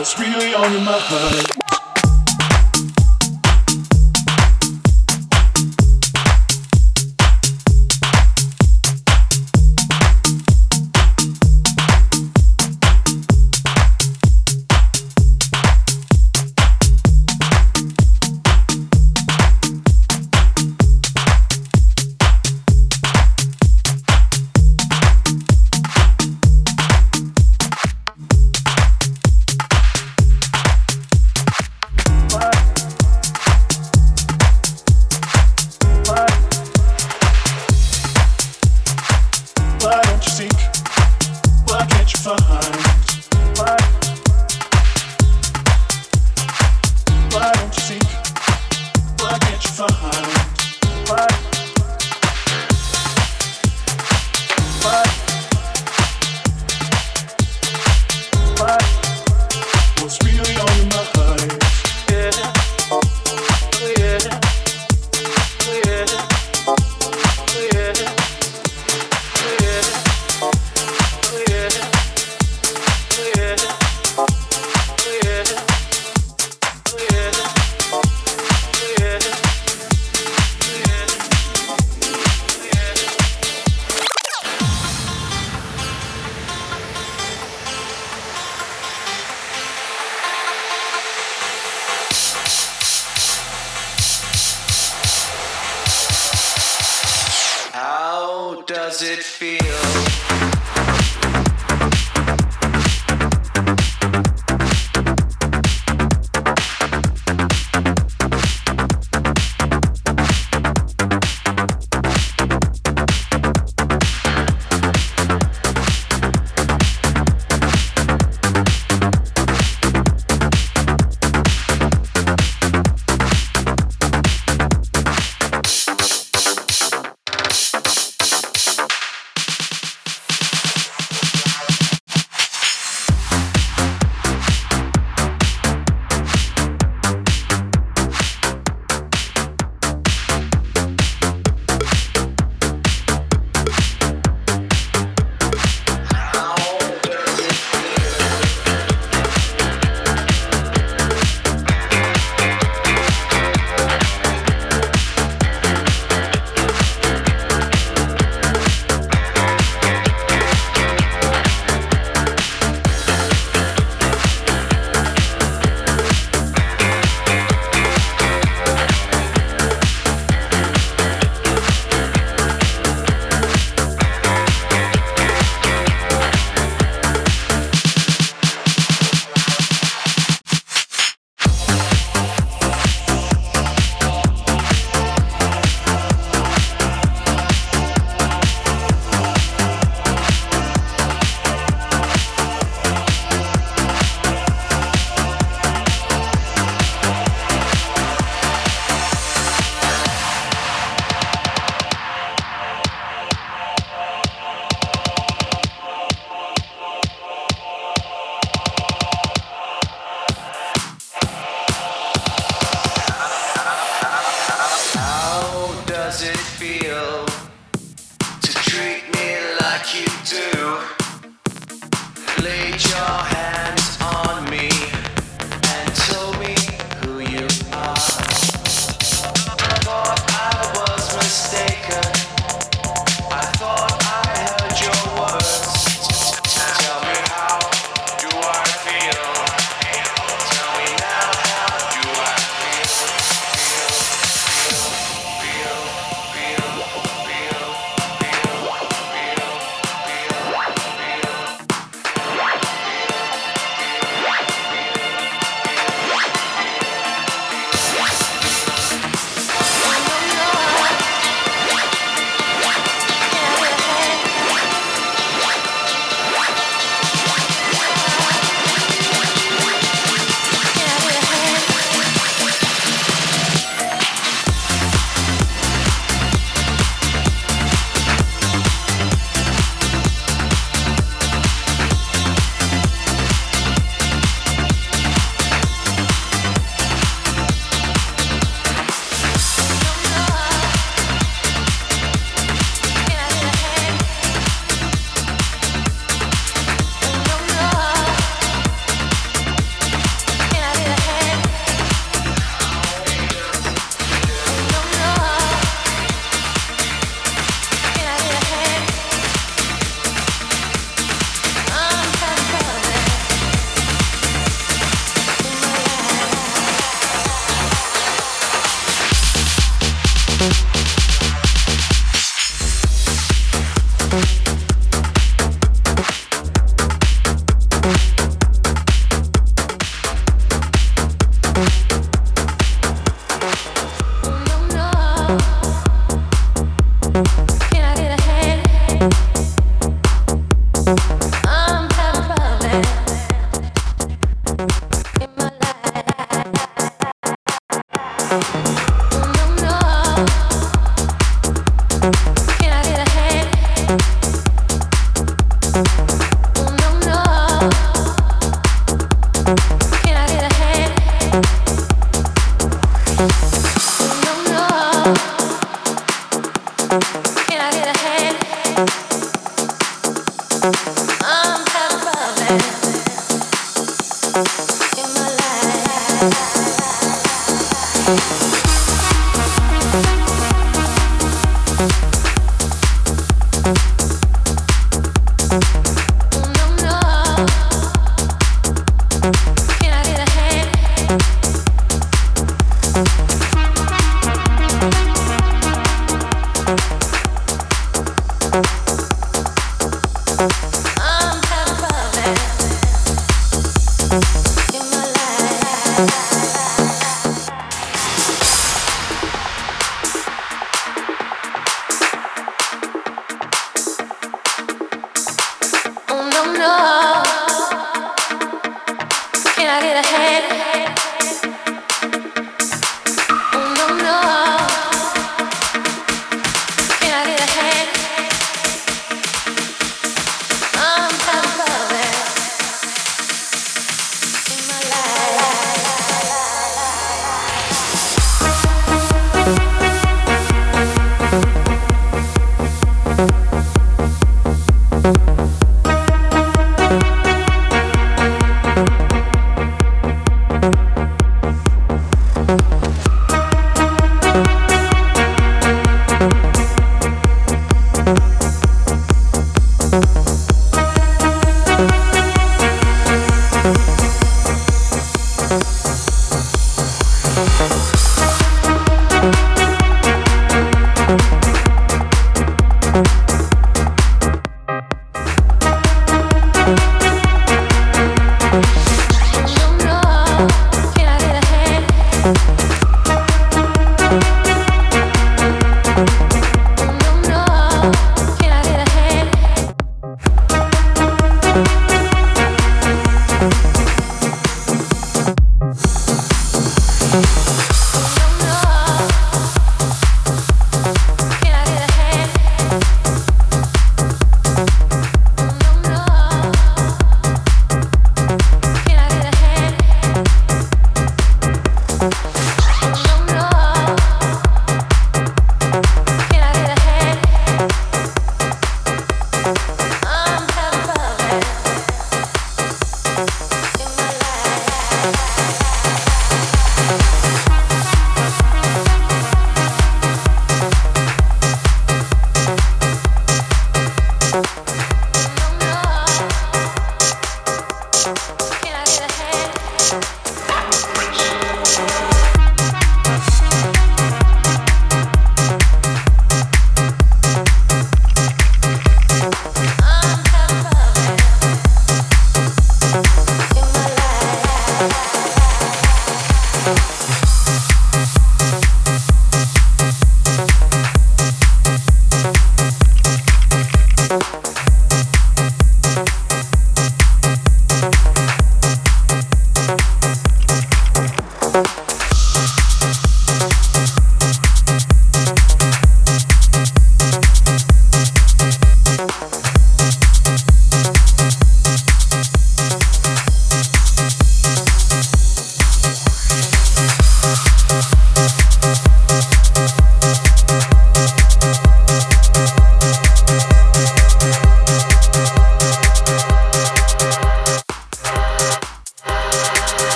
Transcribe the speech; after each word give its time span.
What's 0.00 0.18
really 0.18 0.54
on 0.54 0.72
your 0.72 0.80
mind? 0.80 1.69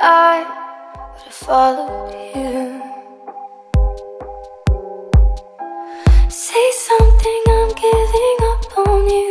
I 0.00 0.44
would 1.12 1.22
have 1.22 1.34
followed 1.34 2.12
you. 2.34 2.82
Say 6.28 6.72
something, 6.72 7.42
I'm 7.48 7.68
giving 7.74 8.38
up 8.52 8.78
on 8.88 9.08
you. 9.08 9.29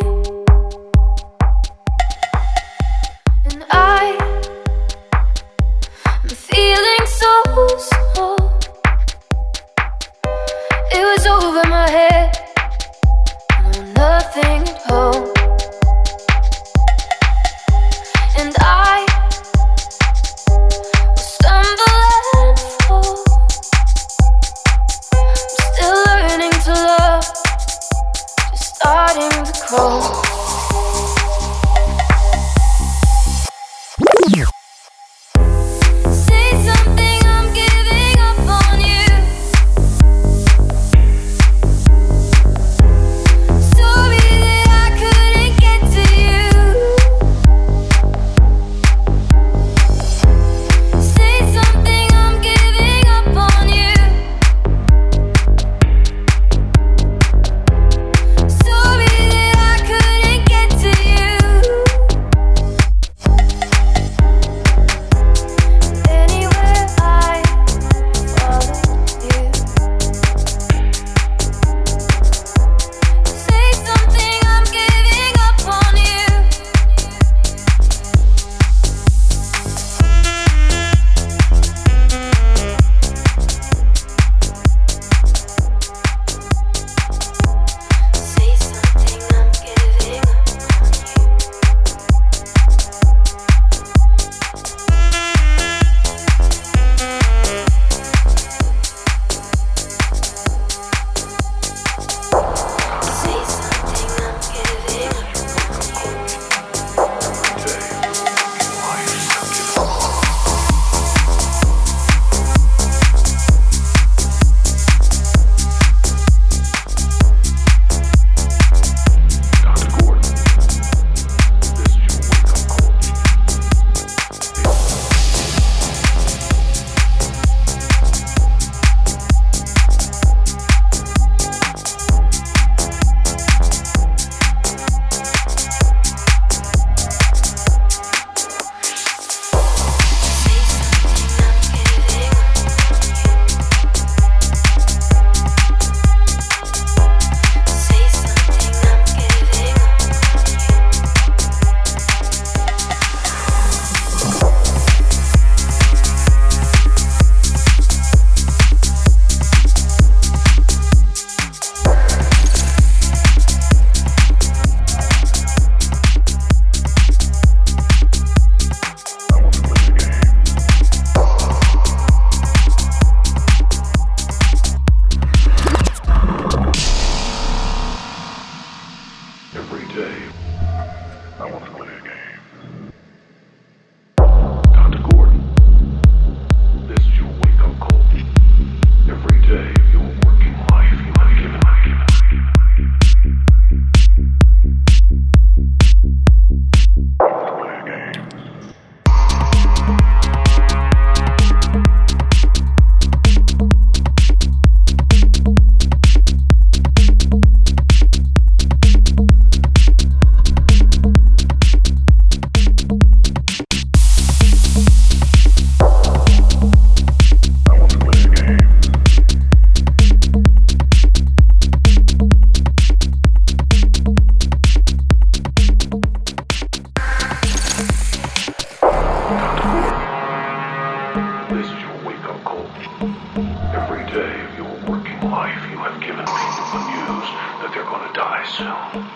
have 235.84 236.02
given 236.02 236.26
people 236.26 236.66
the 236.76 236.84
news 236.92 237.28
that 237.64 237.72
they're 237.74 237.88
going 237.88 238.04
to 238.04 238.14
die 238.14 238.44
soon. 238.52 239.08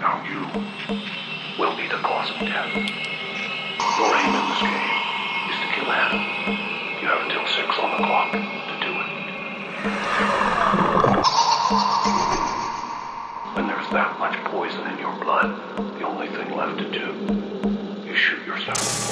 Now 0.00 0.20
you 0.28 0.44
will 1.58 1.76
be 1.76 1.88
the 1.88 1.96
cause 2.04 2.30
of 2.30 2.40
death. 2.44 2.76
Your 2.76 4.12
aim 4.12 4.32
in 4.36 4.44
this 4.52 4.60
game 4.68 4.92
is 5.48 5.56
to 5.64 5.68
kill 5.72 5.88
Adam. 5.88 6.20
You 7.00 7.08
have 7.08 7.24
until 7.24 7.46
six 7.56 7.72
on 7.80 7.90
the 7.96 8.04
clock 8.04 8.32
to 8.32 8.74
do 8.84 8.92
it. 9.00 9.08
When 13.56 13.66
there's 13.66 13.88
that 13.90 14.18
much 14.18 14.36
poison 14.44 14.86
in 14.92 14.98
your 14.98 15.16
blood, 15.24 15.56
the 15.98 16.04
only 16.06 16.28
thing 16.28 16.54
left 16.54 16.78
to 16.78 16.90
do 16.90 17.16
is 18.06 18.16
shoot 18.16 18.44
yourself. 18.46 19.08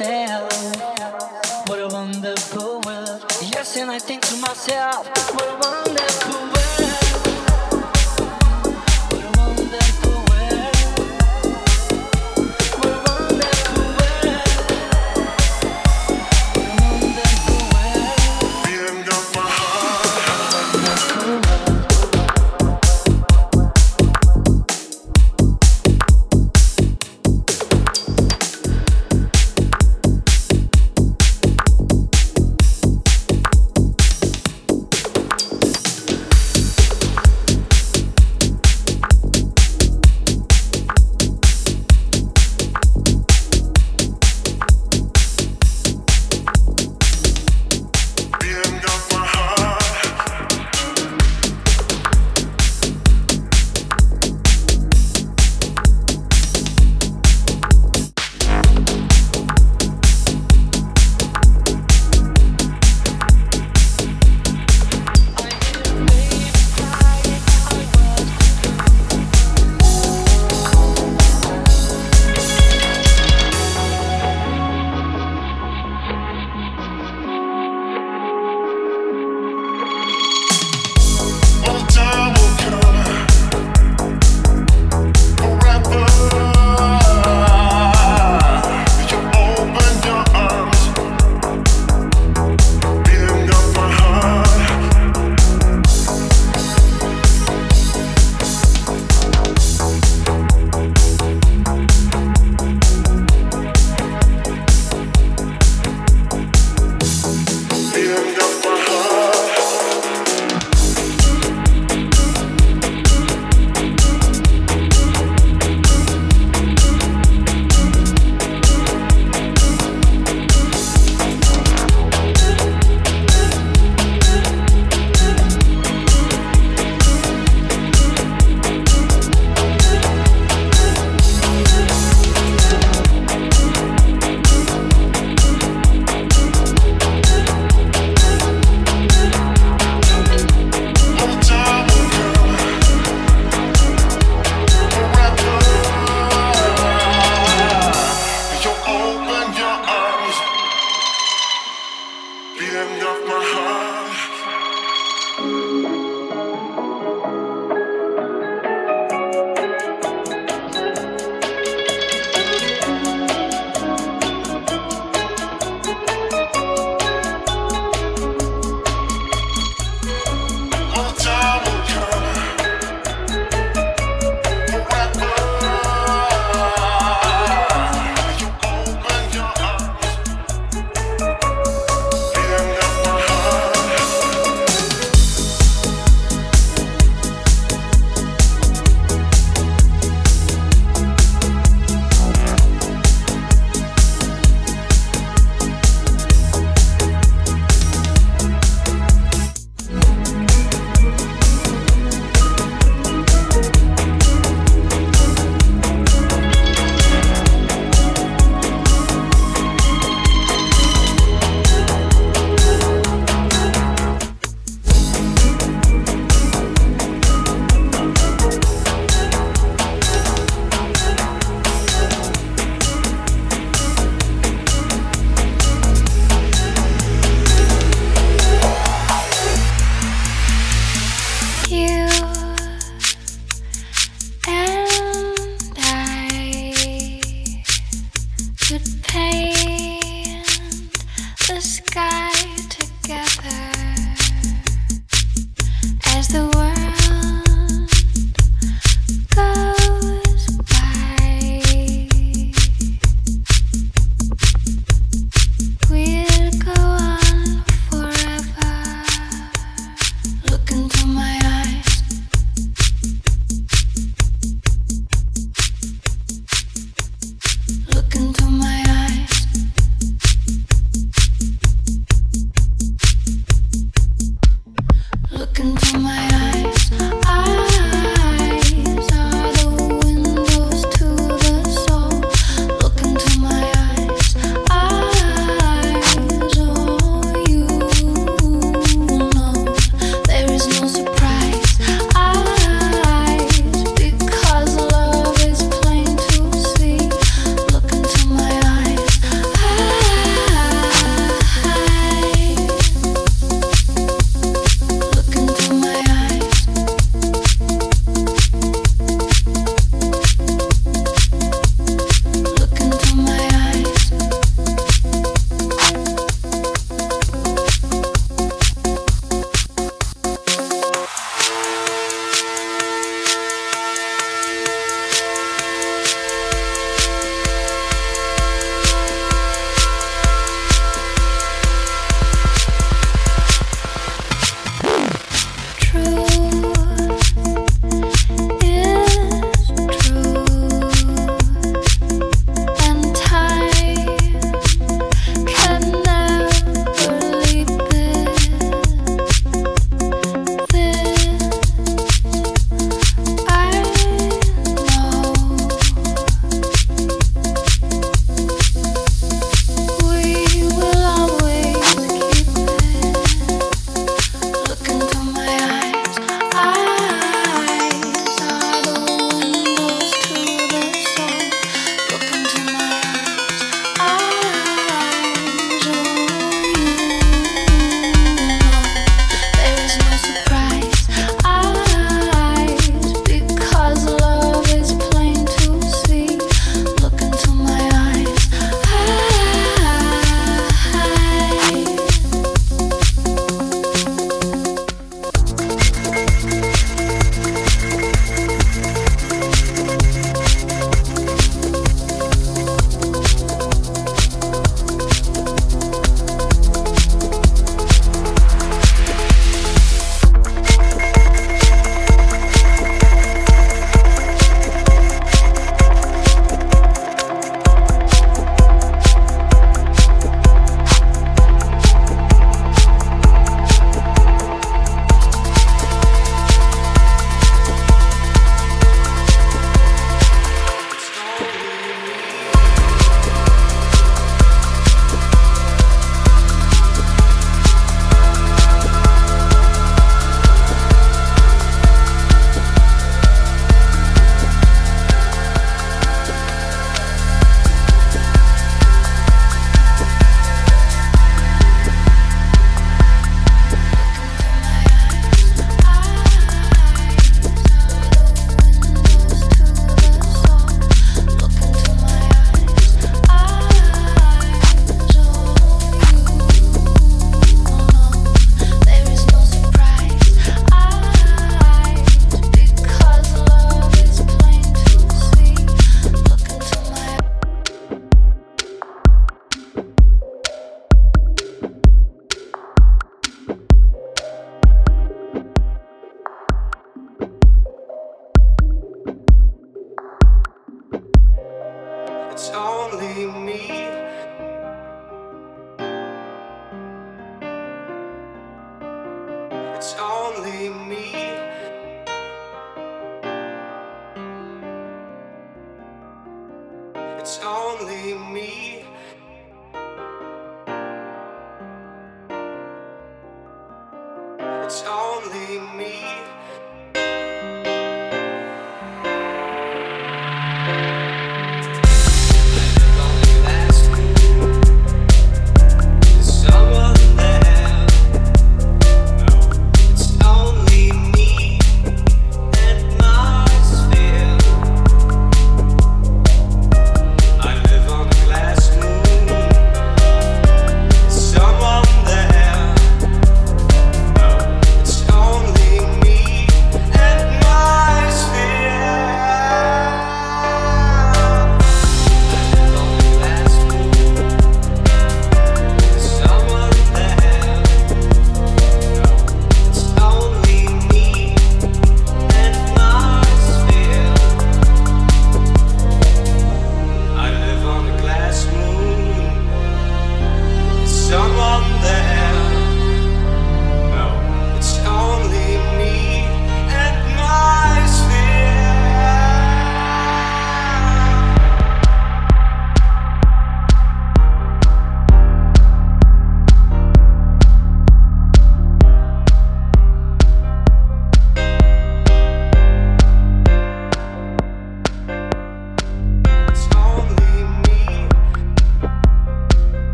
myself, 0.00 1.68
what 1.68 1.78
a 1.78 1.86
wonderful 1.86 2.80
world. 2.80 3.24
Yes, 3.42 3.76
and 3.76 3.92
I 3.92 4.00
think 4.00 4.22
to 4.22 4.36
myself, 4.38 5.06
what 5.34 5.46
a 5.46 5.52
wonderful 5.52 5.83